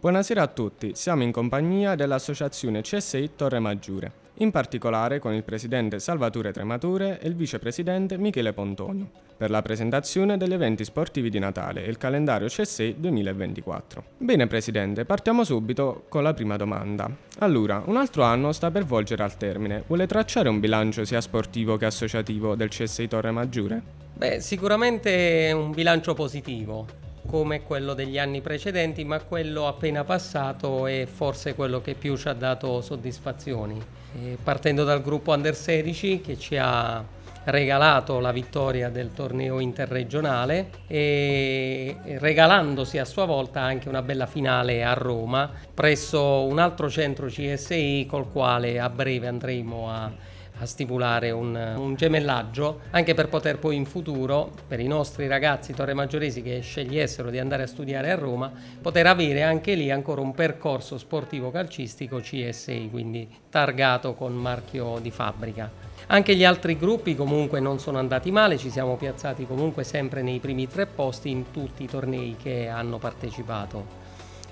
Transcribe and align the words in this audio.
Buonasera 0.00 0.42
a 0.42 0.46
tutti, 0.46 0.92
siamo 0.94 1.24
in 1.24 1.32
compagnia 1.32 1.96
dell'associazione 1.96 2.82
CSI 2.82 3.30
Torre 3.34 3.58
Maggiore, 3.58 4.12
in 4.34 4.52
particolare 4.52 5.18
con 5.18 5.34
il 5.34 5.42
presidente 5.42 5.98
Salvatore 5.98 6.52
Tremature 6.52 7.18
e 7.18 7.26
il 7.26 7.34
vicepresidente 7.34 8.16
Michele 8.16 8.52
Pontonio, 8.52 9.10
per 9.36 9.50
la 9.50 9.60
presentazione 9.60 10.36
degli 10.36 10.52
eventi 10.52 10.84
sportivi 10.84 11.30
di 11.30 11.40
Natale 11.40 11.84
e 11.84 11.88
il 11.88 11.98
calendario 11.98 12.46
CSI 12.46 12.94
2024. 12.96 14.04
Bene 14.18 14.46
presidente, 14.46 15.04
partiamo 15.04 15.42
subito 15.42 16.04
con 16.08 16.22
la 16.22 16.32
prima 16.32 16.54
domanda. 16.54 17.10
Allora, 17.40 17.82
un 17.84 17.96
altro 17.96 18.22
anno 18.22 18.52
sta 18.52 18.70
per 18.70 18.84
volgere 18.84 19.24
al 19.24 19.36
termine, 19.36 19.82
vuole 19.84 20.06
tracciare 20.06 20.48
un 20.48 20.60
bilancio 20.60 21.04
sia 21.04 21.20
sportivo 21.20 21.76
che 21.76 21.86
associativo 21.86 22.54
del 22.54 22.68
CSI 22.68 23.08
Torre 23.08 23.32
Maggiore? 23.32 23.82
Beh, 24.14 24.38
sicuramente 24.38 25.50
un 25.52 25.72
bilancio 25.72 26.14
positivo 26.14 27.06
come 27.28 27.62
quello 27.62 27.92
degli 27.92 28.18
anni 28.18 28.40
precedenti, 28.40 29.04
ma 29.04 29.20
quello 29.20 29.66
appena 29.66 30.02
passato 30.02 30.86
è 30.86 31.06
forse 31.06 31.54
quello 31.54 31.82
che 31.82 31.94
più 31.94 32.16
ci 32.16 32.26
ha 32.28 32.32
dato 32.32 32.80
soddisfazioni. 32.80 33.78
E 34.18 34.38
partendo 34.42 34.84
dal 34.84 35.02
gruppo 35.02 35.32
Under 35.32 35.54
16 35.54 36.22
che 36.22 36.38
ci 36.38 36.56
ha 36.56 37.04
regalato 37.44 38.18
la 38.20 38.32
vittoria 38.32 38.88
del 38.88 39.12
torneo 39.12 39.60
interregionale 39.60 40.70
e 40.86 41.96
regalandosi 42.18 42.98
a 42.98 43.04
sua 43.04 43.26
volta 43.26 43.60
anche 43.60 43.88
una 43.88 44.02
bella 44.02 44.26
finale 44.26 44.84
a 44.84 44.92
Roma 44.92 45.50
presso 45.72 46.44
un 46.44 46.58
altro 46.58 46.90
centro 46.90 47.26
CSI 47.26 48.06
col 48.08 48.30
quale 48.30 48.78
a 48.78 48.88
breve 48.90 49.28
andremo 49.28 49.90
a 49.90 50.12
a 50.60 50.66
stipulare 50.66 51.30
un, 51.30 51.54
un, 51.76 51.94
gemellaggio 51.94 52.80
anche 52.90 53.14
per 53.14 53.28
poter 53.28 53.58
poi 53.58 53.76
in 53.76 53.84
futuro 53.84 54.50
per 54.66 54.80
i 54.80 54.86
nostri 54.86 55.26
ragazzi 55.26 55.72
torremaggioresi 55.72 56.42
che 56.42 56.60
scegliessero 56.60 57.30
di 57.30 57.38
andare 57.38 57.62
a 57.64 57.66
studiare 57.66 58.10
a 58.10 58.16
Roma 58.16 58.50
poter 58.80 59.06
avere 59.06 59.42
anche 59.42 59.74
lì 59.74 59.90
ancora 59.90 60.20
un 60.20 60.34
percorso 60.34 60.98
sportivo 60.98 61.50
calcistico 61.50 62.18
CSI 62.18 62.88
quindi 62.90 63.28
targato 63.50 64.14
con 64.14 64.34
marchio 64.34 64.98
di 65.00 65.10
fabbrica. 65.10 65.70
Anche 66.08 66.34
gli 66.34 66.44
altri 66.44 66.78
gruppi 66.78 67.14
comunque 67.14 67.60
non 67.60 67.78
sono 67.78 67.98
andati 67.98 68.30
male 68.30 68.56
ci 68.56 68.70
siamo 68.70 68.96
piazzati 68.96 69.46
comunque 69.46 69.84
sempre 69.84 70.22
nei 70.22 70.38
primi 70.38 70.66
tre 70.66 70.86
posti 70.86 71.30
in 71.30 71.50
tutti 71.50 71.82
i 71.82 71.86
tornei 71.86 72.36
che 72.40 72.68
hanno 72.68 72.98
partecipato 72.98 74.07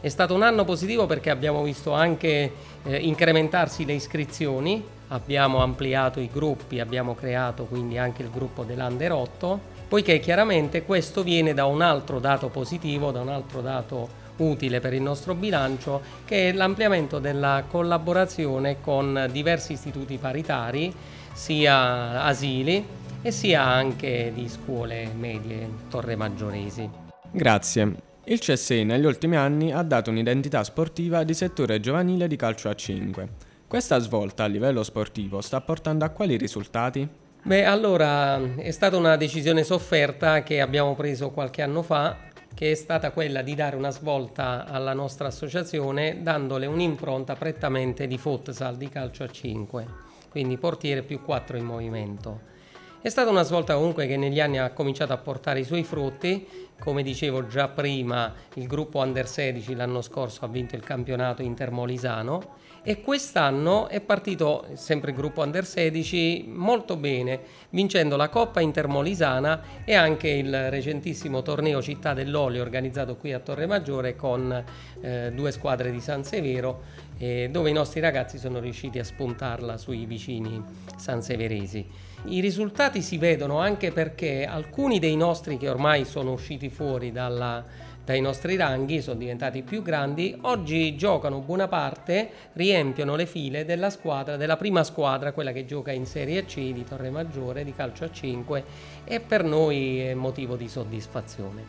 è 0.06 0.08
stato 0.08 0.34
un 0.34 0.42
anno 0.42 0.64
positivo 0.64 1.06
perché 1.06 1.30
abbiamo 1.30 1.64
visto 1.64 1.92
anche 1.92 2.52
eh, 2.84 2.96
incrementarsi 2.96 3.84
le 3.84 3.94
iscrizioni, 3.94 4.80
abbiamo 5.08 5.58
ampliato 5.58 6.20
i 6.20 6.30
gruppi, 6.32 6.78
abbiamo 6.78 7.16
creato 7.16 7.64
quindi 7.64 7.98
anche 7.98 8.22
il 8.22 8.30
gruppo 8.30 8.62
dell'Under 8.62 9.10
8, 9.10 9.60
poiché 9.88 10.20
chiaramente 10.20 10.84
questo 10.84 11.24
viene 11.24 11.54
da 11.54 11.64
un 11.64 11.82
altro 11.82 12.20
dato 12.20 12.50
positivo, 12.50 13.10
da 13.10 13.20
un 13.20 13.30
altro 13.30 13.60
dato 13.60 14.08
utile 14.36 14.78
per 14.78 14.92
il 14.92 15.02
nostro 15.02 15.34
bilancio, 15.34 16.00
che 16.24 16.50
è 16.50 16.52
l'ampliamento 16.52 17.18
della 17.18 17.64
collaborazione 17.66 18.76
con 18.80 19.28
diversi 19.32 19.72
istituti 19.72 20.18
paritari, 20.18 20.94
sia 21.32 22.22
asili 22.22 22.86
e 23.22 23.32
sia 23.32 23.64
anche 23.64 24.30
di 24.32 24.48
scuole 24.48 25.10
medie 25.12 25.68
torremaggioresi. 25.90 26.88
Grazie. 27.32 28.05
Il 28.28 28.40
CSI 28.40 28.82
negli 28.82 29.04
ultimi 29.04 29.36
anni 29.36 29.70
ha 29.70 29.82
dato 29.82 30.10
un'identità 30.10 30.64
sportiva 30.64 31.22
di 31.22 31.32
settore 31.32 31.78
giovanile 31.78 32.26
di 32.26 32.34
calcio 32.34 32.68
a 32.68 32.74
5. 32.74 33.28
Questa 33.68 34.00
svolta 34.00 34.42
a 34.42 34.48
livello 34.48 34.82
sportivo 34.82 35.40
sta 35.40 35.60
portando 35.60 36.04
a 36.04 36.08
quali 36.08 36.36
risultati? 36.36 37.08
Beh, 37.44 37.64
allora 37.64 38.56
è 38.56 38.72
stata 38.72 38.96
una 38.96 39.14
decisione 39.14 39.62
sofferta 39.62 40.42
che 40.42 40.60
abbiamo 40.60 40.96
preso 40.96 41.30
qualche 41.30 41.62
anno 41.62 41.82
fa, 41.82 42.16
che 42.52 42.72
è 42.72 42.74
stata 42.74 43.12
quella 43.12 43.42
di 43.42 43.54
dare 43.54 43.76
una 43.76 43.92
svolta 43.92 44.66
alla 44.66 44.92
nostra 44.92 45.28
associazione 45.28 46.20
dandole 46.20 46.66
un'impronta 46.66 47.36
prettamente 47.36 48.08
di 48.08 48.18
futsal, 48.18 48.76
di 48.76 48.88
calcio 48.88 49.22
a 49.22 49.30
5, 49.30 49.86
quindi 50.30 50.56
portiere 50.56 51.02
più 51.02 51.22
4 51.22 51.56
in 51.58 51.64
movimento. 51.64 52.54
È 53.00 53.08
stata 53.08 53.30
una 53.30 53.42
svolta 53.42 53.74
comunque 53.74 54.06
che 54.06 54.16
negli 54.16 54.40
anni 54.40 54.58
ha 54.58 54.70
cominciato 54.70 55.12
a 55.12 55.18
portare 55.18 55.60
i 55.60 55.64
suoi 55.64 55.84
frutti, 55.84 56.46
come 56.80 57.02
dicevo 57.02 57.46
già 57.46 57.68
prima, 57.68 58.32
il 58.54 58.66
gruppo 58.66 58.98
Under 58.98 59.28
16 59.28 59.74
l'anno 59.74 60.02
scorso 60.02 60.44
ha 60.44 60.48
vinto 60.48 60.74
il 60.74 60.82
campionato 60.82 61.42
intermolisano 61.42 62.64
e 62.82 63.00
quest'anno 63.00 63.88
è 63.88 64.00
partito 64.00 64.66
sempre 64.74 65.10
il 65.10 65.16
gruppo 65.16 65.42
Under 65.42 65.64
16 65.64 66.46
molto 66.48 66.96
bene, 66.96 67.40
vincendo 67.70 68.16
la 68.16 68.28
Coppa 68.28 68.60
Intermolisana 68.60 69.84
e 69.84 69.94
anche 69.94 70.28
il 70.28 70.70
recentissimo 70.70 71.42
torneo 71.42 71.82
Città 71.82 72.12
dell'Olio 72.14 72.62
organizzato 72.62 73.16
qui 73.16 73.32
a 73.32 73.40
Torre 73.40 73.66
Maggiore 73.66 74.16
con 74.16 74.64
eh, 75.00 75.32
due 75.32 75.52
squadre 75.52 75.90
di 75.90 76.00
San 76.00 76.24
Severo 76.24 76.82
eh, 77.18 77.48
dove 77.50 77.70
i 77.70 77.72
nostri 77.72 78.00
ragazzi 78.00 78.38
sono 78.38 78.58
riusciti 78.58 78.98
a 78.98 79.04
spuntarla 79.04 79.76
sui 79.76 80.06
vicini 80.06 80.62
sanseveresi. 80.96 82.14
I 82.28 82.40
risultati 82.40 83.02
si 83.02 83.18
vedono 83.18 83.60
anche 83.60 83.92
perché 83.92 84.44
alcuni 84.44 84.98
dei 84.98 85.14
nostri 85.14 85.56
che 85.58 85.68
ormai 85.68 86.04
sono 86.04 86.32
usciti 86.32 86.68
fuori 86.68 87.12
dalla, 87.12 87.64
dai 88.04 88.20
nostri 88.20 88.56
ranghi, 88.56 89.00
sono 89.00 89.18
diventati 89.18 89.62
più 89.62 89.80
grandi, 89.80 90.36
oggi 90.40 90.96
giocano 90.96 91.38
buona 91.38 91.68
parte, 91.68 92.28
riempiono 92.54 93.14
le 93.14 93.26
file 93.26 93.64
della 93.64 93.90
squadra, 93.90 94.36
della 94.36 94.56
prima 94.56 94.82
squadra, 94.82 95.32
quella 95.32 95.52
che 95.52 95.66
gioca 95.66 95.92
in 95.92 96.04
Serie 96.04 96.44
C 96.44 96.72
di 96.72 96.84
Torre 96.84 97.10
Maggiore, 97.10 97.62
di 97.62 97.72
calcio 97.72 98.02
a 98.02 98.10
5 98.10 98.64
e 99.04 99.20
per 99.20 99.44
noi 99.44 100.00
è 100.00 100.14
motivo 100.14 100.56
di 100.56 100.68
soddisfazione. 100.68 101.62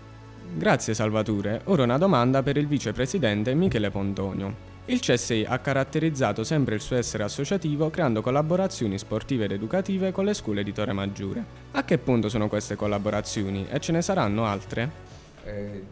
Grazie 0.55 0.95
Salvature. 0.95 1.61
Ora 1.65 1.83
una 1.83 1.99
domanda 1.99 2.41
per 2.41 2.57
il 2.57 2.65
vicepresidente 2.65 3.53
Michele 3.53 3.91
Pontonio. 3.91 4.76
Il 4.89 5.01
CSI 5.01 5.45
ha 5.45 5.59
caratterizzato 5.59 6.45
sempre 6.45 6.75
il 6.75 6.79
suo 6.79 6.95
essere 6.95 7.23
associativo 7.23 7.89
creando 7.89 8.21
collaborazioni 8.21 8.97
sportive 8.97 9.43
ed 9.43 9.51
educative 9.51 10.13
con 10.13 10.23
le 10.23 10.33
scuole 10.33 10.63
di 10.63 10.71
Torre 10.71 10.93
Maggiore. 10.93 11.43
A 11.71 11.83
che 11.83 11.97
punto 11.97 12.29
sono 12.29 12.47
queste 12.47 12.77
collaborazioni 12.77 13.67
e 13.69 13.81
ce 13.81 13.91
ne 13.91 14.01
saranno 14.01 14.45
altre? 14.45 14.89
Eh, 15.43 15.83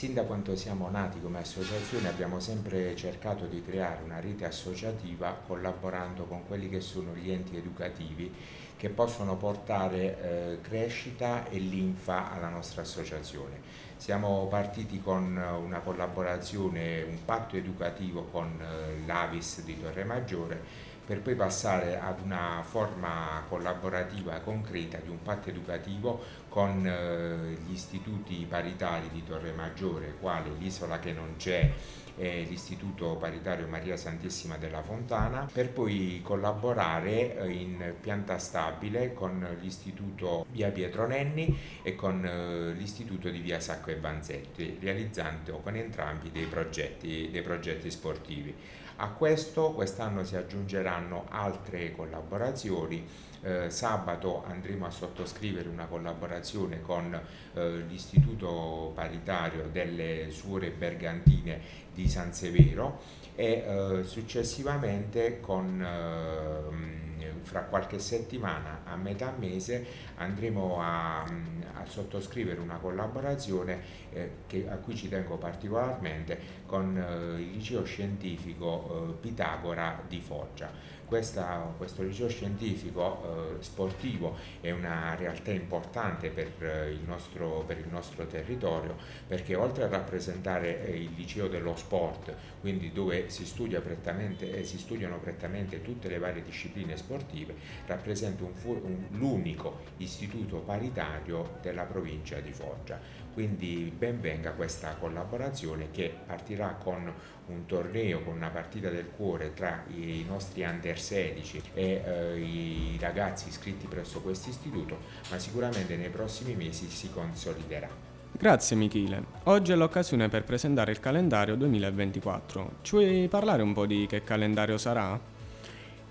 sin 0.00 0.14
da 0.14 0.22
quando 0.22 0.56
siamo 0.56 0.88
nati 0.88 1.20
come 1.20 1.40
associazione 1.40 2.08
abbiamo 2.08 2.40
sempre 2.40 2.96
cercato 2.96 3.44
di 3.44 3.62
creare 3.62 4.02
una 4.02 4.18
rete 4.18 4.46
associativa 4.46 5.38
collaborando 5.46 6.24
con 6.24 6.46
quelli 6.46 6.70
che 6.70 6.80
sono 6.80 7.14
gli 7.14 7.30
enti 7.30 7.54
educativi 7.58 8.32
che 8.78 8.88
possono 8.88 9.36
portare 9.36 9.98
eh, 10.22 10.60
crescita 10.62 11.46
e 11.50 11.58
linfa 11.58 12.32
alla 12.32 12.48
nostra 12.48 12.80
associazione. 12.80 13.60
Siamo 13.98 14.46
partiti 14.46 15.02
con 15.02 15.36
una 15.36 15.80
collaborazione, 15.80 17.02
un 17.02 17.22
patto 17.26 17.56
educativo 17.56 18.22
con 18.22 18.58
eh, 18.58 19.04
l'Avis 19.04 19.62
di 19.64 19.78
Torre 19.78 20.04
Maggiore 20.04 20.88
per 21.10 21.22
poi 21.22 21.34
passare 21.34 21.98
ad 21.98 22.20
una 22.20 22.62
forma 22.62 23.42
collaborativa 23.48 24.38
concreta 24.44 24.98
di 24.98 25.08
un 25.08 25.20
patto 25.22 25.48
educativo 25.48 26.22
con 26.48 26.86
eh, 26.86 27.56
gli 27.66 27.72
istituti 27.72 28.46
paritari 28.48 29.08
di 29.10 29.24
Torre 29.24 29.50
Maggiore, 29.50 30.14
quale 30.20 30.50
l'Isola 30.56 31.00
che 31.00 31.10
non 31.12 31.34
c'è, 31.36 31.68
e 32.16 32.42
l'Istituto 32.48 33.16
Paritario 33.16 33.66
Maria 33.66 33.96
Santissima 33.96 34.56
della 34.56 34.82
Fontana, 34.82 35.48
per 35.52 35.70
poi 35.70 36.20
collaborare 36.22 37.36
eh, 37.38 37.50
in 37.50 37.94
pianta 38.00 38.38
stabile 38.38 39.12
con 39.12 39.44
l'Istituto 39.60 40.46
Via 40.52 40.70
Pietro 40.70 41.08
Nenni 41.08 41.58
e 41.82 41.96
con 41.96 42.24
eh, 42.24 42.72
l'Istituto 42.72 43.30
di 43.30 43.40
Via 43.40 43.58
Sacco 43.58 43.90
e 43.90 43.98
Vanzetti, 43.98 44.76
realizzando 44.80 45.58
con 45.58 45.74
entrambi 45.74 46.30
dei 46.30 46.46
progetti, 46.46 47.30
dei 47.32 47.42
progetti 47.42 47.90
sportivi. 47.90 48.54
A 49.02 49.08
questo 49.12 49.72
quest'anno 49.72 50.24
si 50.24 50.36
aggiungeranno 50.36 51.24
altre 51.30 51.90
collaborazioni. 51.92 53.28
Eh, 53.42 53.70
sabato 53.70 54.44
andremo 54.44 54.84
a 54.84 54.90
sottoscrivere 54.90 55.70
una 55.70 55.86
collaborazione 55.86 56.82
con 56.82 57.18
eh, 57.54 57.76
l'Istituto 57.88 58.92
Paritario 58.94 59.70
delle 59.72 60.26
Suore 60.30 60.70
Bergantine 60.70 61.58
di 61.94 62.06
San 62.10 62.34
Severo 62.34 63.00
e 63.34 63.64
eh, 63.66 64.04
successivamente 64.04 65.40
con 65.40 65.80
ehm, 65.82 67.00
fra 67.42 67.62
qualche 67.62 67.98
settimana 67.98 68.82
a 68.84 68.96
metà 68.96 69.34
mese 69.36 69.84
andremo 70.16 70.80
a, 70.80 71.22
a 71.22 71.84
sottoscrivere 71.84 72.60
una 72.60 72.76
collaborazione 72.76 73.80
eh, 74.12 74.30
che, 74.46 74.68
a 74.68 74.76
cui 74.76 74.94
ci 74.94 75.08
tengo 75.08 75.36
particolarmente 75.36 76.38
con 76.70 76.96
eh, 76.96 77.40
il 77.40 77.50
liceo 77.50 77.82
scientifico 77.82 79.08
eh, 79.10 79.12
Pitagora 79.20 80.00
di 80.06 80.20
Foggia. 80.20 80.98
Questa, 81.04 81.74
questo 81.76 82.04
liceo 82.04 82.28
scientifico 82.28 83.56
eh, 83.58 83.62
sportivo 83.64 84.36
è 84.60 84.70
una 84.70 85.16
realtà 85.16 85.50
importante 85.50 86.28
per, 86.28 86.52
eh, 86.60 86.90
il 86.92 87.00
nostro, 87.04 87.64
per, 87.66 87.78
il 87.78 87.88
nostro, 87.88 88.24
territorio 88.26 88.94
perché 89.26 89.56
oltre 89.56 89.82
a 89.82 89.88
rappresentare 89.88 90.86
eh, 90.86 91.02
il 91.02 91.10
liceo 91.16 91.48
dello 91.48 91.74
sport, 91.74 92.32
quindi 92.60 92.92
dove 92.92 93.30
si, 93.30 93.44
studia 93.44 93.80
prettamente, 93.80 94.62
si 94.62 94.78
studiano 94.78 95.18
prettamente 95.18 95.82
tutte 95.82 96.06
le 96.06 96.18
varie 96.18 96.44
discipline 96.44 96.96
sportive, 96.96 97.56
rappresenta 97.86 98.44
un 98.44 98.52
un, 98.62 99.06
l'unico 99.18 99.80
istituto 99.96 100.58
paritario 100.58 101.58
della 101.62 101.82
provincia 101.82 102.38
di 102.38 102.52
Foggia. 102.52 103.00
Quindi 103.40 103.90
ben 103.96 104.20
venga 104.20 104.50
questa 104.50 104.96
collaborazione 104.96 105.90
che 105.90 106.14
partirà 106.26 106.76
con 106.78 107.10
un 107.46 107.64
torneo, 107.64 108.20
con 108.20 108.34
una 108.36 108.50
partita 108.50 108.90
del 108.90 109.08
cuore 109.16 109.54
tra 109.54 109.82
i 109.88 110.22
nostri 110.28 110.62
under 110.62 111.00
16 111.00 111.62
e 111.72 112.02
eh, 112.04 112.38
i 112.38 112.98
ragazzi 113.00 113.48
iscritti 113.48 113.86
presso 113.86 114.20
questo 114.20 114.50
istituto, 114.50 114.98
ma 115.30 115.38
sicuramente 115.38 115.96
nei 115.96 116.10
prossimi 116.10 116.54
mesi 116.54 116.90
si 116.90 117.10
consoliderà. 117.10 117.88
Grazie 118.30 118.76
Michele. 118.76 119.24
Oggi 119.44 119.72
è 119.72 119.74
l'occasione 119.74 120.28
per 120.28 120.44
presentare 120.44 120.92
il 120.92 121.00
calendario 121.00 121.56
2024. 121.56 122.72
Ci 122.82 122.94
vuoi 122.94 123.26
parlare 123.28 123.62
un 123.62 123.72
po' 123.72 123.86
di 123.86 124.04
che 124.06 124.22
calendario 124.22 124.76
sarà? 124.76 125.18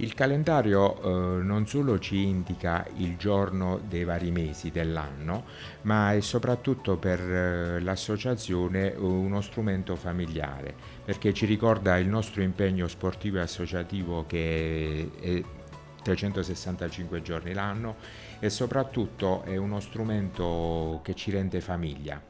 Il 0.01 0.13
calendario 0.13 1.01
eh, 1.01 1.43
non 1.43 1.67
solo 1.67 1.99
ci 1.99 2.23
indica 2.23 2.87
il 2.99 3.17
giorno 3.17 3.81
dei 3.85 4.05
vari 4.05 4.31
mesi 4.31 4.71
dell'anno, 4.71 5.43
ma 5.81 6.13
è 6.13 6.21
soprattutto 6.21 6.95
per 6.95 7.19
eh, 7.19 7.81
l'associazione 7.81 8.93
uno 8.97 9.41
strumento 9.41 9.97
familiare, 9.97 10.73
perché 11.03 11.33
ci 11.33 11.45
ricorda 11.45 11.97
il 11.97 12.07
nostro 12.07 12.41
impegno 12.41 12.87
sportivo 12.87 13.39
e 13.39 13.41
associativo 13.41 14.23
che 14.25 15.11
è 15.19 15.43
365 16.01 17.21
giorni 17.21 17.53
l'anno 17.53 17.97
e 18.39 18.49
soprattutto 18.49 19.43
è 19.43 19.57
uno 19.57 19.79
strumento 19.79 20.99
che 21.03 21.13
ci 21.15 21.31
rende 21.31 21.61
famiglia. 21.61 22.21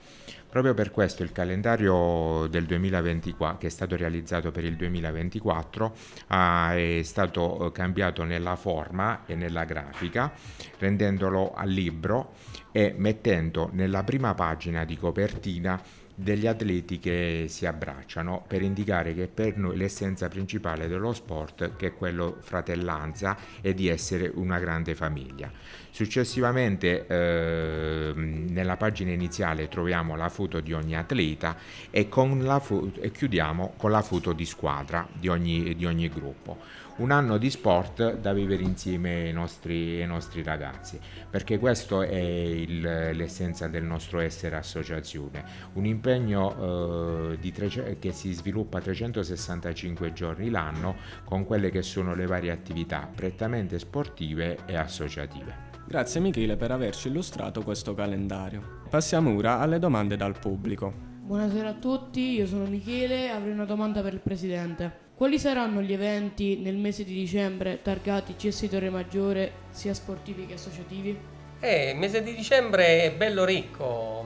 Proprio 0.50 0.74
per 0.74 0.90
questo 0.90 1.22
il 1.22 1.32
calendario 1.32 2.48
del 2.48 2.66
2024, 2.66 3.60
che 3.60 3.68
è 3.68 3.70
stato 3.70 3.96
realizzato 3.96 4.50
per 4.52 4.64
il 4.64 4.76
2024, 4.76 5.96
ah, 6.28 6.76
è 6.76 7.02
stato 7.04 7.68
eh, 7.68 7.72
cambiato 7.72 8.24
nella 8.24 8.56
forma 8.56 9.28
e 9.28 9.36
nella 9.36 9.64
grafica, 9.66 10.32
rendendolo 10.80 11.54
a 11.54 11.66
libro 11.66 12.34
e 12.72 12.96
mettendo 12.98 13.70
nella 13.74 14.04
prima 14.04 14.34
pagina 14.34 14.86
di 14.86 14.98
copertina 14.98 15.80
degli 16.22 16.48
atleti 16.48 17.00
che 17.00 17.46
si 17.48 17.66
abbracciano 17.66 18.44
per 18.46 18.62
indicare 18.62 19.14
che 19.14 19.28
per 19.28 19.58
noi 19.58 19.78
l'essenza 19.78 20.28
principale 20.28 20.90
dello 20.90 21.14
sport 21.14 21.78
che 21.78 21.88
è 21.88 21.94
quello 21.94 22.38
fratellanza 22.42 23.38
e 23.62 23.74
di 23.74 23.88
essere 23.88 24.30
una 24.34 24.60
grande 24.60 24.96
famiglia. 24.96 25.50
Successivamente 25.90 27.08
eh, 27.08 28.12
nella 28.16 28.76
pagina 28.76 29.12
iniziale 29.12 29.70
troviamo 29.70 30.18
la 30.18 30.28
foto 30.28 30.60
di 30.60 30.74
ogni 30.74 30.98
atleta 30.98 31.56
e, 31.90 32.10
fo- 32.10 32.92
e 33.00 33.12
chiudiamo 33.12 33.74
con 33.78 33.90
la 33.90 34.02
foto 34.02 34.34
di 34.34 34.46
squadra 34.46 35.08
di 35.14 35.30
ogni, 35.30 35.74
di 35.74 35.86
ogni 35.86 36.10
gruppo 36.10 36.88
un 37.00 37.12
anno 37.12 37.38
di 37.38 37.50
sport 37.50 38.18
da 38.18 38.34
vivere 38.34 38.64
insieme 38.64 39.24
ai 39.24 39.34
nostri, 39.34 40.02
ai 40.02 40.08
nostri 40.08 40.44
ragazzi, 40.44 41.00
perché 41.30 41.58
questo 41.58 42.02
è 42.02 42.20
il, 42.20 42.82
l'essenza 42.82 43.68
del 43.68 43.84
nostro 43.84 44.20
essere 44.20 44.58
associazione, 44.58 45.44
un 45.74 45.86
impegno 45.86 47.36
eh, 47.38 47.52
tre, 47.52 47.98
che 48.00 48.12
si 48.12 48.34
sviluppa 48.34 48.80
365 48.80 50.14
giorni 50.14 50.50
l'anno 50.50 50.96
con 51.24 51.46
quelle 51.46 51.70
che 51.70 51.82
sono 51.82 52.14
le 52.14 52.26
varie 52.26 52.52
attività 52.52 53.10
prettamente 53.14 53.80
sportive 53.80 54.60
e 54.66 54.76
associative. 54.76 55.68
Grazie 55.88 56.20
Michele 56.20 56.56
per 56.56 56.72
averci 56.72 57.08
illustrato 57.08 57.64
questo 57.64 57.94
calendario. 57.94 58.82
Passiamo 58.90 59.34
ora 59.36 59.60
alle 59.60 59.80
domande 59.80 60.18
dal 60.18 60.38
pubblico. 60.38 61.08
Buonasera 61.22 61.70
a 61.70 61.74
tutti, 61.74 62.34
io 62.34 62.46
sono 62.46 62.66
Michele, 62.66 63.30
avrei 63.30 63.54
una 63.54 63.66
domanda 63.66 64.02
per 64.02 64.14
il 64.14 64.20
Presidente. 64.20 65.08
Quali 65.20 65.38
saranno 65.38 65.82
gli 65.82 65.92
eventi 65.92 66.56
nel 66.60 66.78
mese 66.78 67.04
di 67.04 67.14
dicembre 67.14 67.82
targati 67.82 68.38
CS 68.38 68.70
Torre 68.70 68.90
Maggiore 68.90 69.52
sia 69.70 69.94
sportivi 69.94 70.46
che 70.46 70.54
associativi? 70.54 71.20
Eh, 71.60 71.90
il 71.90 71.98
mese 71.98 72.24
di 72.24 72.34
dicembre 72.34 73.04
è 73.04 73.12
bello 73.12 73.44
ricco, 73.44 74.26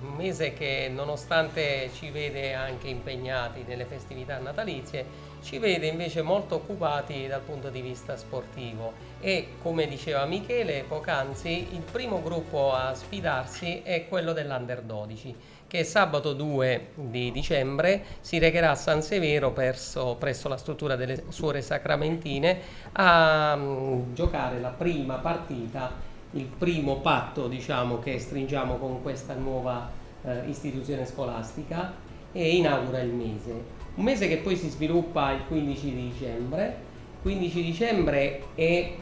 un 0.00 0.14
mese 0.16 0.54
che 0.54 0.90
nonostante 0.92 1.90
ci 1.94 2.10
vede 2.10 2.52
anche 2.52 2.88
impegnati 2.88 3.62
nelle 3.64 3.84
festività 3.84 4.38
natalizie, 4.38 5.06
ci 5.40 5.58
vede 5.58 5.86
invece 5.86 6.22
molto 6.22 6.56
occupati 6.56 7.28
dal 7.28 7.42
punto 7.42 7.70
di 7.70 7.80
vista 7.80 8.16
sportivo 8.16 8.94
e 9.20 9.50
come 9.62 9.86
diceva 9.86 10.24
Michele 10.24 10.82
poc'anzi 10.82 11.68
il 11.70 11.84
primo 11.92 12.20
gruppo 12.20 12.72
a 12.72 12.92
sfidarsi 12.92 13.82
è 13.84 14.08
quello 14.08 14.32
dell'Under 14.32 14.82
12 14.82 15.34
che 15.68 15.84
sabato 15.84 16.32
2 16.32 16.88
di 16.94 17.30
dicembre 17.30 18.02
si 18.20 18.38
recherà 18.38 18.70
a 18.70 18.74
San 18.74 19.02
Severo 19.02 19.52
presso, 19.52 20.16
presso 20.18 20.48
la 20.48 20.56
struttura 20.56 20.96
delle 20.96 21.24
Suore 21.28 21.60
Sacramentine 21.60 22.58
a 22.92 23.54
um, 23.54 24.14
giocare 24.14 24.60
la 24.60 24.70
prima 24.70 25.16
partita, 25.16 25.92
il 26.32 26.46
primo 26.46 27.00
patto 27.00 27.48
diciamo, 27.48 27.98
che 27.98 28.18
stringiamo 28.18 28.76
con 28.76 29.02
questa 29.02 29.34
nuova 29.34 29.90
eh, 30.22 30.48
istituzione 30.48 31.04
scolastica 31.04 31.92
e 32.32 32.56
inaugura 32.56 33.00
il 33.00 33.12
mese. 33.12 33.52
Un 33.94 34.04
mese 34.04 34.26
che 34.26 34.38
poi 34.38 34.56
si 34.56 34.70
sviluppa 34.70 35.32
il 35.32 35.42
15 35.48 35.94
di 35.94 36.10
dicembre. 36.10 36.86
15 37.20 37.62
dicembre 37.62 38.42
è 38.54 38.62
eh, 38.62 38.96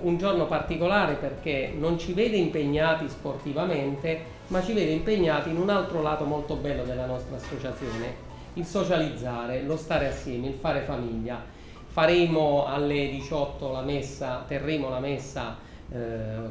un 0.00 0.18
giorno 0.18 0.46
particolare 0.46 1.14
perché 1.14 1.72
non 1.74 1.98
ci 1.98 2.12
vede 2.12 2.36
impegnati 2.36 3.08
sportivamente, 3.08 4.33
ma 4.48 4.62
ci 4.62 4.72
vede 4.72 4.92
impegnati 4.92 5.50
in 5.50 5.56
un 5.56 5.70
altro 5.70 6.02
lato 6.02 6.24
molto 6.24 6.56
bello 6.56 6.84
della 6.84 7.06
nostra 7.06 7.36
associazione, 7.36 8.32
il 8.54 8.64
socializzare, 8.64 9.62
lo 9.62 9.76
stare 9.76 10.08
assieme, 10.08 10.48
il 10.48 10.54
fare 10.54 10.80
famiglia. 10.80 11.42
Faremo 11.86 12.66
alle 12.66 13.08
18 13.08 13.72
la 13.72 13.82
messa, 13.82 14.44
terremo 14.46 14.88
la 14.88 14.98
messa 14.98 15.56
eh, 15.90 15.96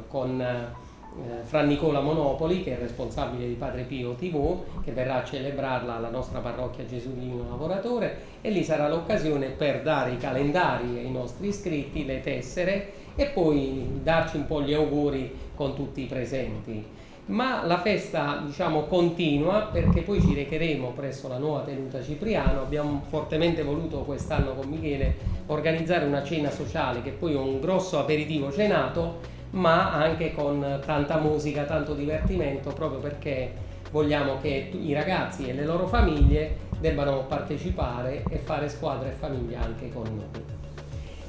con 0.08 0.40
eh, 0.40 1.42
Fra 1.44 1.62
Nicola 1.62 2.00
Monopoli, 2.00 2.62
che 2.62 2.70
è 2.70 2.74
il 2.74 2.80
responsabile 2.80 3.46
di 3.46 3.54
Padre 3.54 3.82
Pio 3.82 4.14
TV, 4.14 4.82
che 4.82 4.90
verrà 4.90 5.22
a 5.22 5.24
celebrarla 5.24 5.96
alla 5.96 6.08
nostra 6.08 6.40
parrocchia 6.40 6.86
Gesù 6.86 7.12
Divino 7.14 7.48
Lavoratore 7.48 8.32
e 8.40 8.50
lì 8.50 8.64
sarà 8.64 8.88
l'occasione 8.88 9.48
per 9.48 9.82
dare 9.82 10.12
i 10.12 10.16
calendari 10.16 10.98
ai 10.98 11.10
nostri 11.10 11.48
iscritti, 11.48 12.04
le 12.04 12.20
tessere 12.20 12.92
e 13.14 13.26
poi 13.26 14.00
darci 14.02 14.36
un 14.38 14.46
po' 14.46 14.62
gli 14.62 14.72
auguri 14.72 15.52
con 15.54 15.74
tutti 15.74 16.02
i 16.02 16.06
presenti 16.06 17.02
ma 17.26 17.64
la 17.64 17.80
festa 17.80 18.42
diciamo 18.44 18.82
continua 18.82 19.68
perché 19.72 20.02
poi 20.02 20.20
ci 20.20 20.34
recheremo 20.34 20.90
presso 20.90 21.26
la 21.26 21.38
nuova 21.38 21.60
tenuta 21.60 22.02
Cipriano 22.02 22.60
abbiamo 22.60 23.02
fortemente 23.08 23.62
voluto 23.62 24.00
quest'anno 24.00 24.52
con 24.52 24.68
Michele 24.68 25.16
organizzare 25.46 26.04
una 26.04 26.22
cena 26.22 26.50
sociale 26.50 27.00
che 27.00 27.10
poi 27.10 27.32
è 27.32 27.38
un 27.38 27.60
grosso 27.60 27.98
aperitivo 27.98 28.52
cenato 28.52 29.32
ma 29.54 29.92
anche 29.92 30.34
con 30.34 30.80
tanta 30.84 31.18
musica, 31.18 31.62
tanto 31.64 31.94
divertimento 31.94 32.72
proprio 32.72 33.00
perché 33.00 33.52
vogliamo 33.90 34.38
che 34.40 34.70
i 34.72 34.92
ragazzi 34.92 35.48
e 35.48 35.54
le 35.54 35.64
loro 35.64 35.86
famiglie 35.86 36.56
debbano 36.78 37.24
partecipare 37.26 38.24
e 38.28 38.38
fare 38.38 38.68
squadra 38.68 39.08
e 39.08 39.12
famiglia 39.12 39.60
anche 39.60 39.90
con 39.90 40.02
noi. 40.02 40.42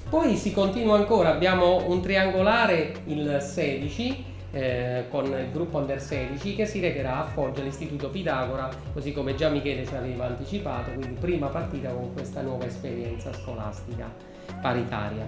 Poi 0.09 0.35
si 0.35 0.51
continua 0.51 0.95
ancora, 0.95 1.29
abbiamo 1.29 1.87
un 1.87 2.01
triangolare 2.01 2.93
il 3.05 3.37
16 3.39 4.33
eh, 4.55 5.07
con 5.09 5.25
il 5.25 5.51
gruppo 5.51 5.79
Under 5.79 6.01
16 6.01 6.55
che 6.55 6.65
si 6.65 6.79
recherà 6.79 7.19
a 7.19 7.23
Foggia 7.25 7.59
all'Istituto 7.59 8.09
Pitagora, 8.09 8.69
così 8.93 9.11
come 9.11 9.35
già 9.35 9.49
Michele 9.49 9.85
ci 9.85 9.93
aveva 9.95 10.27
anticipato, 10.27 10.91
quindi 10.91 11.17
prima 11.19 11.47
partita 11.47 11.89
con 11.89 12.13
questa 12.13 12.41
nuova 12.41 12.65
esperienza 12.65 13.33
scolastica 13.33 14.09
paritaria. 14.61 15.27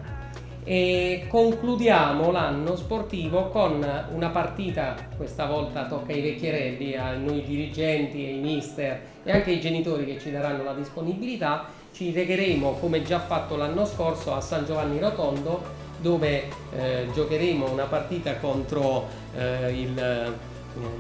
E 0.64 1.26
concludiamo 1.30 2.32
l'anno 2.32 2.78
sportivo 2.78 3.50
con 3.50 3.86
una 4.14 4.30
partita, 4.30 4.96
questa 5.18 5.46
volta 5.46 5.88
tocca 5.88 6.14
ai 6.14 6.22
vecchierelli, 6.22 6.96
a 6.96 7.16
noi 7.16 7.44
dirigenti, 7.44 8.24
ai 8.24 8.40
mister 8.40 9.02
e 9.24 9.32
anche 9.32 9.52
ai 9.52 9.60
genitori 9.60 10.06
che 10.06 10.20
ci 10.20 10.32
daranno 10.32 10.64
la 10.64 10.74
disponibilità. 10.74 11.66
Ci 11.92 12.12
recheremo, 12.12 12.74
come 12.74 13.02
già 13.02 13.20
fatto 13.20 13.56
l'anno 13.56 13.86
scorso, 13.86 14.34
a 14.34 14.40
San 14.40 14.66
Giovanni 14.66 15.00
Rotondo 15.00 15.87
dove 16.00 16.48
eh, 16.76 17.08
giocheremo 17.14 17.72
una 17.72 17.86
partita 17.86 18.36
contro 18.38 19.08
eh, 19.36 19.72
il, 19.72 19.98
eh, 19.98 20.56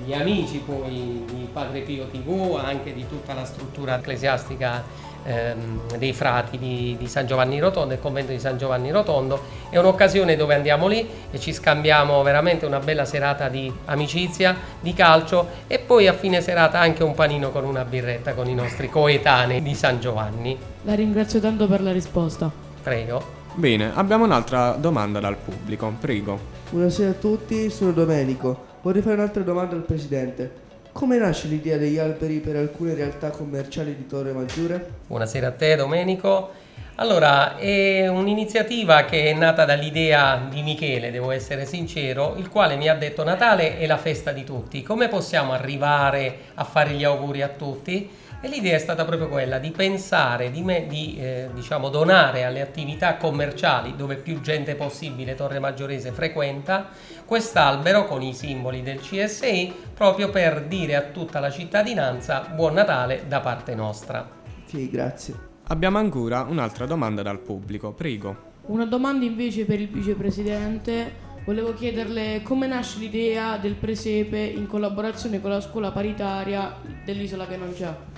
gli 0.05 0.13
amici 0.13 0.59
poi 0.59 1.23
di 1.25 1.47
Padre 1.51 1.81
Pio 1.81 2.07
TV, 2.07 2.59
anche 2.61 2.93
di 2.93 3.07
tutta 3.07 3.33
la 3.33 3.45
struttura 3.45 3.97
ecclesiastica 3.97 4.83
ehm, 5.23 5.97
dei 5.97 6.13
frati 6.13 6.57
di, 6.57 6.95
di, 6.97 7.07
San 7.07 7.27
Giovanni 7.27 7.59
Rotondo, 7.59 7.93
il 7.93 7.99
convento 7.99 8.31
di 8.31 8.39
San 8.39 8.57
Giovanni 8.57 8.91
Rotondo. 8.91 9.39
È 9.69 9.77
un'occasione 9.77 10.35
dove 10.35 10.55
andiamo 10.55 10.87
lì 10.87 11.07
e 11.29 11.39
ci 11.39 11.53
scambiamo 11.53 12.23
veramente 12.23 12.65
una 12.65 12.79
bella 12.79 13.05
serata 13.05 13.49
di 13.49 13.71
amicizia, 13.85 14.55
di 14.79 14.93
calcio 14.93 15.47
e 15.67 15.79
poi 15.79 16.07
a 16.07 16.13
fine 16.13 16.41
serata 16.41 16.79
anche 16.79 17.03
un 17.03 17.13
panino 17.13 17.51
con 17.51 17.65
una 17.65 17.83
birretta 17.83 18.33
con 18.33 18.47
i 18.47 18.55
nostri 18.55 18.89
coetanei 18.89 19.61
di 19.61 19.75
San 19.75 19.99
Giovanni. 19.99 20.57
La 20.83 20.95
ringrazio 20.95 21.39
tanto 21.39 21.67
per 21.67 21.81
la 21.81 21.91
risposta. 21.91 22.49
Prego. 22.81 23.36
Bene, 23.57 23.91
abbiamo 23.95 24.23
un'altra 24.23 24.73
domanda 24.73 25.19
dal 25.19 25.35
pubblico, 25.35 25.91
prego. 25.99 26.39
Buonasera 26.69 27.09
a 27.09 27.13
tutti, 27.13 27.71
sono 27.71 27.91
Domenico. 27.91 28.65
Vorrei 28.83 29.01
fare 29.01 29.15
un'altra 29.15 29.41
domanda 29.41 29.73
al 29.73 29.81
Presidente. 29.81 30.51
Come 30.91 31.17
nasce 31.17 31.47
l'idea 31.47 31.77
degli 31.77 31.97
alberi 31.97 32.37
per 32.37 32.55
alcune 32.55 32.93
realtà 32.93 33.31
commerciali 33.31 33.95
di 33.95 34.05
Torre 34.05 34.31
Maggiore? 34.31 34.87
Buonasera 35.07 35.47
a 35.47 35.51
te 35.53 35.75
Domenico. 35.75 36.51
Allora, 36.97 37.57
è 37.57 38.07
un'iniziativa 38.07 39.05
che 39.05 39.31
è 39.31 39.33
nata 39.33 39.65
dall'idea 39.65 40.47
di 40.47 40.61
Michele, 40.61 41.09
devo 41.09 41.31
essere 41.31 41.65
sincero, 41.65 42.35
il 42.37 42.49
quale 42.49 42.75
mi 42.75 42.87
ha 42.87 42.95
detto 42.95 43.23
Natale 43.23 43.79
è 43.79 43.87
la 43.87 43.97
festa 43.97 44.31
di 44.31 44.43
tutti, 44.43 44.83
come 44.83 45.07
possiamo 45.07 45.53
arrivare 45.53 46.37
a 46.53 46.63
fare 46.63 46.91
gli 46.91 47.03
auguri 47.03 47.41
a 47.41 47.49
tutti? 47.49 48.07
E 48.39 48.47
l'idea 48.47 48.75
è 48.75 48.79
stata 48.79 49.03
proprio 49.03 49.29
quella 49.29 49.57
di 49.57 49.71
pensare, 49.71 50.51
di, 50.51 50.61
me, 50.61 50.85
di 50.85 51.17
eh, 51.17 51.49
diciamo, 51.55 51.89
donare 51.89 52.43
alle 52.43 52.61
attività 52.61 53.17
commerciali 53.17 53.95
dove 53.95 54.15
più 54.15 54.41
gente 54.41 54.75
possibile 54.75 55.33
Torre 55.33 55.57
Maggiorese 55.57 56.11
frequenta 56.11 56.89
quest'albero 57.25 58.05
con 58.05 58.21
i 58.21 58.35
simboli 58.35 58.83
del 58.83 58.99
CSI 58.99 59.73
proprio 59.91 60.29
per 60.29 60.65
dire 60.65 60.95
a 60.95 61.01
tutta 61.01 61.39
la 61.39 61.49
cittadinanza 61.49 62.41
buon 62.53 62.75
Natale 62.75 63.23
da 63.27 63.39
parte 63.39 63.73
nostra. 63.73 64.29
Ok, 64.63 64.87
grazie. 64.87 65.33
Abbiamo 65.69 65.97
ancora 65.97 66.45
un'altra 66.47 66.85
domanda 66.85 67.23
dal 67.23 67.39
pubblico, 67.39 67.91
prego. 67.91 68.53
Una 68.67 68.85
domanda 68.85 69.25
invece 69.25 69.65
per 69.65 69.81
il 69.81 69.89
vicepresidente. 69.89 71.25
Volevo 71.43 71.73
chiederle 71.73 72.41
come 72.43 72.67
nasce 72.67 72.99
l'idea 72.99 73.57
del 73.57 73.75
presepe 73.75 74.37
in 74.37 74.67
collaborazione 74.67 75.41
con 75.41 75.49
la 75.49 75.61
scuola 75.61 75.91
paritaria 75.91 76.75
dell'isola 77.03 77.47
che 77.47 77.57
non 77.57 77.73
c'è. 77.73 78.16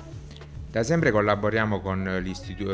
Da 0.72 0.84
sempre 0.84 1.10
collaboriamo 1.10 1.82
con 1.82 2.22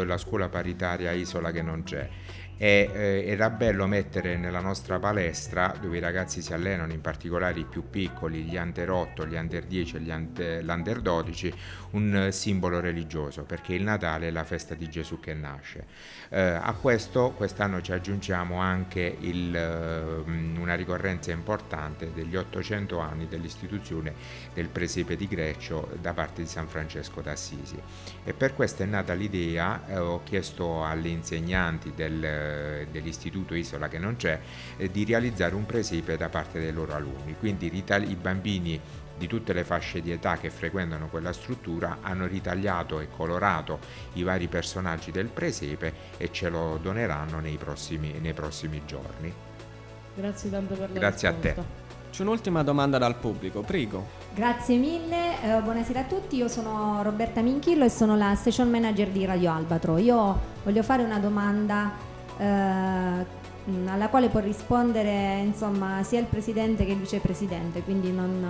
la 0.06 0.18
scuola 0.18 0.50
paritaria 0.50 1.12
Isola 1.12 1.52
che 1.52 1.62
non 1.62 1.84
c'è 1.84 2.10
e 2.58 2.90
eh, 2.94 3.24
era 3.28 3.50
bello 3.50 3.86
mettere 3.86 4.38
nella 4.38 4.62
nostra 4.62 5.00
palestra 5.00 5.76
dove 5.80 5.98
i 5.98 6.00
ragazzi 6.00 6.42
si 6.42 6.54
allenano, 6.54 6.94
in 6.94 7.02
particolare 7.02 7.60
i 7.60 7.66
più 7.66 7.90
piccoli, 7.90 8.44
gli 8.44 8.56
under 8.56 8.90
8, 8.90 9.26
gli 9.26 9.36
under 9.36 9.66
10 9.66 9.96
e 10.38 10.62
l'under 10.62 11.02
12, 11.02 11.54
un 11.92 12.30
simbolo 12.32 12.80
religioso 12.80 13.44
perché 13.44 13.74
il 13.74 13.84
Natale 13.84 14.28
è 14.28 14.32
la 14.32 14.44
festa 14.44 14.76
di 14.76 14.90
Gesù 14.90 15.20
che 15.20 15.34
nasce. 15.34 15.86
Eh, 16.30 16.40
a 16.40 16.74
questo 16.74 17.32
quest'anno 17.32 17.82
ci 17.82 17.92
aggiungiamo 17.92 18.58
anche 18.58 19.18
il, 19.20 19.54
uh, 19.54 20.60
una 20.60 20.76
ricorrenza 20.76 21.32
importante 21.32 22.12
degli 22.14 22.36
800 22.36 23.00
anni 23.00 23.28
dell'istituzione 23.28 24.14
del 24.54 24.68
presepe 24.70 25.16
di 25.16 25.28
Greccio 25.28 25.90
da 26.00 26.14
parte 26.14 26.42
di 26.42 26.48
San 26.48 26.68
Francesco 26.68 27.22
d'Assisi 27.22 27.80
e 28.24 28.34
per 28.34 28.54
questo 28.56 28.84
è 28.84 28.86
nata 28.86 29.14
l'idea, 29.14 29.88
eh, 29.88 29.98
ho 29.98 30.22
chiesto 30.24 30.84
alle 30.84 31.10
insegnanti 31.10 31.94
del 31.96 32.24
eh, 32.46 32.88
dell'istituto 32.92 33.54
Isola 33.56 33.88
che 33.88 34.00
non 34.00 34.16
c'è, 34.16 34.40
eh, 34.78 34.92
di 34.92 35.04
realizzare 35.06 35.56
un 35.56 35.66
presepe 35.66 36.18
da 36.18 36.30
parte 36.30 36.60
dei 36.60 36.72
loro 36.72 36.94
alunni. 36.94 37.36
Quindi 37.40 37.72
i 37.74 38.16
bambini 38.16 38.80
di 39.18 39.28
tutte 39.28 39.54
le 39.54 39.64
fasce 39.64 40.02
di 40.02 40.12
età 40.12 40.38
che 40.38 40.50
frequentano 40.50 41.08
quella 41.08 41.32
struttura 41.32 42.00
hanno 42.02 42.28
ritagliato 42.28 43.00
e 43.00 43.08
colorato 43.10 43.80
i 44.14 44.24
vari 44.24 44.48
personaggi 44.48 45.12
del 45.12 45.28
presepe 45.28 45.94
e 46.18 46.32
ce 46.32 46.50
lo 46.50 46.78
doneranno 46.82 47.40
nei 47.40 47.58
prossimi, 47.58 48.14
nei 48.20 48.34
prossimi 48.34 48.82
giorni. 48.86 49.34
Grazie 50.16 50.50
tanto 50.50 50.76
per 50.76 50.92
la 50.92 51.00
Grazie 51.00 51.30
risposta. 51.30 51.62
a 51.62 51.64
te. 51.64 51.84
C'è 52.12 52.22
un'ultima 52.22 52.64
domanda 52.64 52.98
dal 52.98 53.16
pubblico, 53.18 53.62
prego. 53.62 54.08
Grazie 54.34 54.78
mille, 54.78 55.42
eh, 55.44 55.62
buonasera 55.62 56.00
a 56.00 56.04
tutti, 56.04 56.38
io 56.38 56.48
sono 56.48 57.02
Roberta 57.04 57.42
Minchillo 57.42 57.84
e 57.84 57.90
sono 57.90 58.16
la 58.16 58.34
station 58.36 58.70
manager 58.70 59.10
di 59.10 59.26
Radio 59.26 59.52
Albatro. 59.52 59.98
Io 59.98 60.40
voglio 60.64 60.82
fare 60.82 61.04
una 61.04 61.20
domanda 61.20 61.92
eh, 62.38 63.26
alla 63.88 64.10
quale 64.10 64.30
può 64.30 64.40
rispondere 64.40 65.40
insomma, 65.40 66.04
sia 66.04 66.20
il 66.20 66.26
presidente 66.26 66.86
che 66.86 66.92
il 66.92 67.00
vicepresidente, 67.00 67.82
quindi 67.82 68.12
non, 68.12 68.46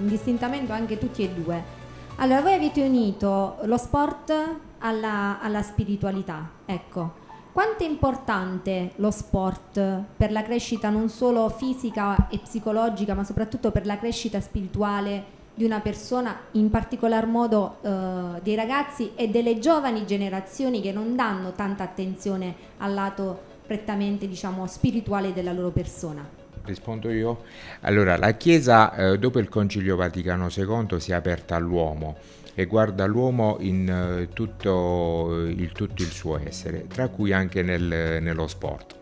indistintamente 0.00 0.72
anche 0.72 0.98
tutti 0.98 1.22
e 1.22 1.30
due. 1.30 1.80
Allora, 2.16 2.42
voi 2.42 2.52
avete 2.52 2.82
unito 2.82 3.58
lo 3.62 3.76
sport 3.78 4.32
alla, 4.78 5.40
alla 5.40 5.62
spiritualità, 5.62 6.50
ecco. 6.66 7.20
Quanto 7.52 7.84
è 7.84 7.86
importante 7.86 8.92
lo 8.96 9.10
sport 9.10 10.04
per 10.16 10.32
la 10.32 10.42
crescita 10.42 10.88
non 10.88 11.10
solo 11.10 11.48
fisica 11.50 12.28
e 12.28 12.38
psicologica, 12.38 13.14
ma 13.14 13.24
soprattutto 13.24 13.70
per 13.70 13.84
la 13.84 13.98
crescita 13.98 14.40
spirituale 14.40 15.40
di 15.54 15.64
una 15.64 15.80
persona, 15.80 16.36
in 16.52 16.70
particolar 16.70 17.26
modo 17.26 17.78
eh, 17.82 18.40
dei 18.42 18.54
ragazzi 18.54 19.12
e 19.14 19.28
delle 19.28 19.58
giovani 19.58 20.06
generazioni 20.06 20.80
che 20.80 20.92
non 20.92 21.14
danno 21.14 21.52
tanta 21.52 21.82
attenzione 21.82 22.54
al 22.78 22.94
lato 22.94 23.50
prettamente 23.66 24.26
diciamo, 24.26 24.66
spirituale 24.66 25.32
della 25.32 25.52
loro 25.52 25.70
persona. 25.70 26.26
Rispondo 26.64 27.10
io. 27.10 27.42
Allora, 27.80 28.16
la 28.16 28.32
Chiesa 28.32 28.94
eh, 28.94 29.18
dopo 29.18 29.38
il 29.38 29.48
Concilio 29.48 29.96
Vaticano 29.96 30.48
II 30.54 31.00
si 31.00 31.10
è 31.10 31.14
aperta 31.14 31.56
all'uomo 31.56 32.16
e 32.54 32.66
guarda 32.66 33.06
l'uomo 33.06 33.56
in 33.60 33.88
eh, 33.88 34.28
tutto, 34.32 35.44
il, 35.46 35.72
tutto, 35.72 36.02
il, 36.02 36.10
suo 36.10 36.38
essere, 36.38 36.86
tra 36.86 37.08
cui 37.08 37.32
anche 37.32 37.62
nel, 37.62 38.18
nello 38.20 38.46
sport. 38.46 38.96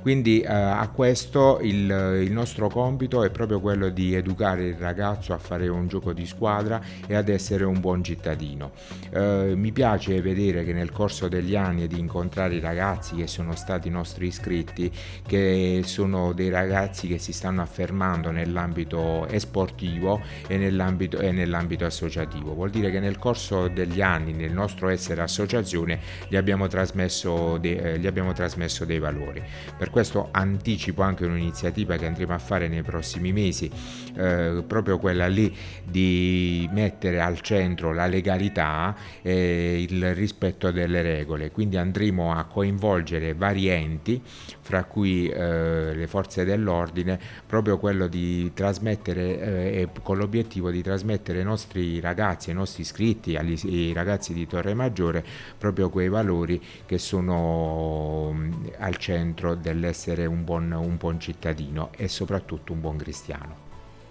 Quindi 0.00 0.40
eh, 0.40 0.46
a 0.46 0.88
questo 0.88 1.58
il, 1.60 2.22
il, 2.24 2.32
nostro 2.32 2.68
compito 2.68 3.24
è 3.24 3.30
proprio 3.30 3.60
quello 3.60 3.88
di 3.88 4.14
educare 4.14 4.64
il 4.68 4.76
ragazzo 4.76 5.32
a 5.32 5.38
fare 5.38 5.68
un 5.68 5.88
gioco 5.88 6.12
di 6.12 6.24
squadra 6.24 6.80
e 7.06 7.14
ad 7.14 7.28
essere 7.28 7.64
un 7.64 7.80
buon 7.80 8.02
cittadino. 8.02 8.70
Eh, 9.10 9.52
mi 9.56 9.72
piace 9.72 10.20
vedere 10.22 10.64
che 10.64 10.72
nel 10.72 10.92
corso 10.92 11.28
degli 11.28 11.56
anni 11.56 11.86
di 11.88 11.98
incontrare 11.98 12.54
i 12.54 12.60
ragazzi 12.60 13.16
che 13.16 13.26
sono 13.26 13.54
stati 13.54 13.90
nostri 13.90 14.28
iscritti, 14.28 14.90
che 15.26 15.82
sono 15.84 16.32
dei 16.32 16.48
ragazzi 16.48 17.08
che 17.08 17.18
si 17.18 17.32
stanno 17.32 17.60
affermando 17.60 18.30
nell'ambito 18.30 19.26
esportivo 19.26 20.20
e 20.46 20.56
nell'ambito, 20.56 21.18
e 21.18 21.32
nell'ambito 21.32 21.84
associativo. 21.84 22.54
Vuol 22.54 22.70
dire 22.70 22.90
che 22.90 23.00
nel 23.00 23.18
corso 23.18 23.68
degli 23.68 24.00
anni, 24.00 24.32
nel 24.32 24.52
nostro 24.52 24.88
essere 24.88 25.22
associazione, 25.22 26.00
gli 26.28 26.36
abbiamo 26.36 26.66
trasmesso, 26.66 27.58
de, 27.58 27.76
eh, 27.76 27.98
gli 27.98 28.06
abbiamo 28.06 28.32
trasmesso 28.32 28.84
dei 28.84 28.98
valori. 28.98 29.42
Per 29.76 29.87
per 29.88 29.90
questo 29.90 30.28
anticipo 30.30 31.02
anche 31.02 31.24
un'iniziativa 31.24 31.96
che 31.96 32.06
andremo 32.06 32.34
a 32.34 32.38
fare 32.38 32.68
nei 32.68 32.82
prossimi 32.82 33.32
mesi, 33.32 33.70
eh, 34.16 34.62
proprio 34.66 34.98
quella 34.98 35.26
lì 35.26 35.54
di 35.82 36.68
mettere 36.72 37.20
al 37.20 37.40
centro 37.40 37.92
la 37.92 38.06
legalità 38.06 38.94
e 39.22 39.82
il 39.82 40.14
rispetto 40.14 40.70
delle 40.70 41.00
regole. 41.00 41.50
Quindi 41.50 41.78
andremo 41.78 42.32
a 42.32 42.44
coinvolgere 42.44 43.34
vari 43.34 43.68
enti, 43.68 44.20
fra 44.60 44.84
cui 44.84 45.28
eh, 45.28 45.94
le 45.94 46.06
forze 46.06 46.44
dell'ordine, 46.44 47.18
proprio 47.46 47.78
quello 47.78 48.06
di 48.06 48.52
trasmettere, 48.52 49.40
eh, 49.40 49.88
con 50.02 50.18
l'obiettivo 50.18 50.70
di 50.70 50.82
trasmettere 50.82 51.38
ai 51.38 51.44
nostri 51.44 51.98
ragazzi, 52.00 52.50
ai 52.50 52.56
nostri 52.56 52.82
iscritti, 52.82 53.36
agli, 53.36 53.58
ai 53.64 53.92
ragazzi 53.94 54.34
di 54.34 54.46
Torre 54.46 54.74
Maggiore, 54.74 55.24
proprio 55.56 55.88
quei 55.88 56.08
valori 56.08 56.60
che 56.84 56.98
sono 56.98 58.32
mm, 58.34 58.52
al 58.78 58.96
centro 58.96 59.54
del 59.54 59.77
dell'essere 59.78 60.26
un 60.26 60.44
buon, 60.44 60.72
un 60.72 60.96
buon 60.96 61.20
cittadino 61.20 61.90
e 61.96 62.08
soprattutto 62.08 62.72
un 62.72 62.80
buon 62.80 62.96
cristiano. 62.96 63.66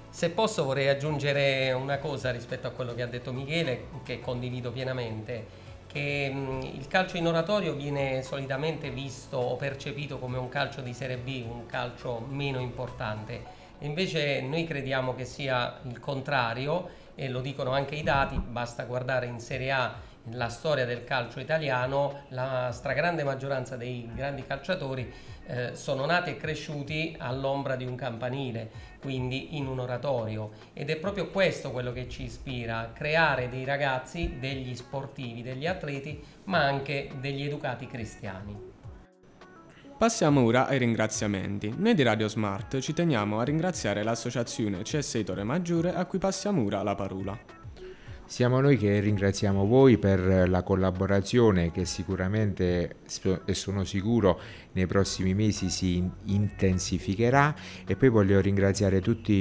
Se 0.10 0.30
posso 0.32 0.64
vorrei 0.64 0.88
aggiungere 0.88 1.72
una 1.74 2.00
cosa 2.00 2.32
rispetto 2.32 2.66
a 2.66 2.72
quello 2.72 2.96
che 2.96 3.04
ha 3.04 3.08
detto 3.08 3.34
Michele, 3.34 3.88
che 4.04 4.20
condivido 4.20 4.72
pienamente, 4.72 5.46
che 5.86 6.30
mh, 6.30 6.72
il 6.74 6.88
calcio 6.88 7.18
in 7.18 7.28
oratorio 7.28 7.76
viene 7.76 8.24
solitamente 8.24 8.90
visto 8.90 9.38
o 9.38 9.56
percepito 9.58 10.18
come 10.18 10.38
un 10.38 10.50
calcio 10.50 10.82
di 10.82 10.94
Serie 10.94 11.18
B, 11.18 11.46
un 11.48 11.66
calcio 11.68 12.26
meno 12.28 12.60
importante. 12.60 13.66
Invece 13.80 14.42
noi 14.42 14.66
crediamo 14.66 15.14
che 15.14 15.26
sia 15.26 15.80
il 15.84 16.00
contrario 16.00 16.90
e 17.14 17.30
lo 17.30 17.42
dicono 17.42 17.72
anche 17.72 17.96
i 17.96 18.04
dati, 18.04 18.40
basta 18.40 18.86
guardare 18.86 19.28
in 19.28 19.40
Serie 19.40 19.72
A 19.72 19.96
la 20.32 20.50
storia 20.50 20.86
del 20.86 21.04
calcio 21.04 21.40
italiano, 21.40 22.24
la 22.30 22.72
stragrande 22.72 23.24
maggioranza 23.24 23.78
dei 23.78 24.10
grandi 24.14 24.46
calciatori 24.46 25.14
eh, 25.48 25.76
sono 25.76 26.06
nati 26.06 26.32
e 26.32 26.38
cresciuti 26.38 27.16
all'ombra 27.18 27.76
di 27.76 27.86
un 27.86 27.96
campanile, 27.96 28.70
quindi 29.00 29.58
in 29.58 29.68
un 29.68 29.80
oratorio 29.80 30.52
ed 30.74 30.90
è 30.90 30.98
proprio 30.98 31.30
questo 31.30 31.72
quello 31.72 31.94
che 31.94 32.08
ci 32.10 32.24
ispira, 32.24 32.92
creare 32.94 33.50
dei 33.50 33.64
ragazzi, 33.64 34.38
degli 34.40 34.76
sportivi, 34.76 35.42
degli 35.42 35.66
atleti, 35.66 36.22
ma 36.46 36.64
anche 36.64 37.10
degli 37.20 37.44
educati 37.44 37.88
cristiani. 37.88 38.76
Passiamo 39.98 40.44
ora 40.44 40.68
ai 40.68 40.78
ringraziamenti. 40.78 41.74
Noi 41.76 41.96
di 41.96 42.04
Radio 42.04 42.28
Smart 42.28 42.80
ci 42.80 42.94
teniamo 42.94 43.40
a 43.40 43.44
ringraziare 43.44 44.04
l'associazione 44.04 44.84
CSI 44.84 45.24
Torre 45.24 45.44
Maggiore 45.44 45.96
a 45.96 46.06
cui 46.06 46.20
passiamo 46.20 46.64
ora 46.64 46.84
la 46.84 46.94
parola. 46.94 47.57
Siamo 48.28 48.60
noi 48.60 48.76
che 48.76 49.00
ringraziamo 49.00 49.66
voi 49.66 49.98
per 49.98 50.50
la 50.50 50.62
collaborazione 50.62 51.72
che 51.72 51.86
sicuramente 51.86 52.98
e 53.46 53.54
sono 53.54 53.86
sicuro 53.86 54.38
nei 54.74 54.86
prossimi 54.86 55.34
mesi 55.34 55.70
si 55.70 56.08
intensificherà. 56.26 57.56
E 57.88 57.96
poi 57.96 58.10
voglio 58.10 58.42
ringraziare 58.42 59.00
tutti 59.00 59.34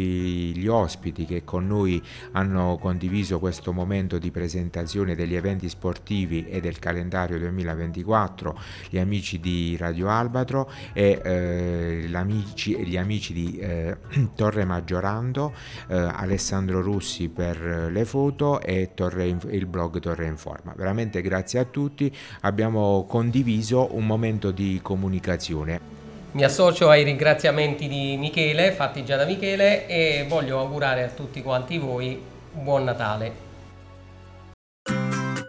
gli 0.56 0.68
ospiti 0.68 1.26
che 1.26 1.42
con 1.42 1.66
noi 1.66 2.00
hanno 2.32 2.78
condiviso 2.80 3.40
questo 3.40 3.72
momento 3.72 4.18
di 4.18 4.30
presentazione 4.30 5.16
degli 5.16 5.34
eventi 5.34 5.68
sportivi 5.68 6.46
e 6.48 6.60
del 6.60 6.78
calendario 6.78 7.38
2024, 7.40 8.58
gli 8.88 8.98
amici 8.98 9.40
di 9.40 9.76
Radio 9.76 10.08
Albatro 10.08 10.70
e 10.92 11.20
eh, 11.22 12.06
gli 12.06 12.96
amici 12.96 13.32
di 13.32 13.58
eh, 13.58 13.96
Torre 14.36 14.64
Maggiorando, 14.64 15.52
eh, 15.88 15.96
Alessandro 15.96 16.80
Russi 16.80 17.28
per 17.28 17.88
le 17.90 18.04
foto 18.04 18.60
e 18.60 18.75
Torre, 18.94 19.36
il 19.50 19.66
blog 19.66 19.98
Torre 20.00 20.26
Informa. 20.26 20.72
Veramente 20.76 21.20
grazie 21.22 21.58
a 21.58 21.64
tutti, 21.64 22.14
abbiamo 22.42 23.04
condiviso 23.08 23.88
un 23.92 24.06
momento 24.06 24.50
di 24.50 24.80
comunicazione. 24.82 25.80
Mi 26.32 26.44
associo 26.44 26.90
ai 26.90 27.02
ringraziamenti 27.02 27.88
di 27.88 28.16
Michele, 28.18 28.72
fatti 28.72 29.04
già 29.04 29.16
da 29.16 29.24
Michele, 29.24 29.86
e 29.86 30.26
voglio 30.28 30.58
augurare 30.58 31.02
a 31.02 31.08
tutti 31.08 31.40
quanti 31.42 31.78
voi 31.78 32.20
buon 32.52 32.84
Natale. 32.84 33.44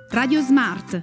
Radio 0.10 0.41
Smart, 0.41 0.96